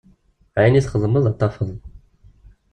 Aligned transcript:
Ayen 0.57 0.77
i 0.79 0.81
txedmeḍ 0.83 1.25
ad 1.25 1.35
t-tafeḍ. 1.37 1.69